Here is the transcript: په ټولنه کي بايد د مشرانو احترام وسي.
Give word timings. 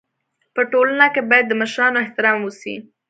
په 0.55 0.61
ټولنه 0.71 1.05
کي 1.13 1.21
بايد 1.29 1.45
د 1.49 1.53
مشرانو 1.61 2.01
احترام 2.03 2.37
وسي. 2.41 2.75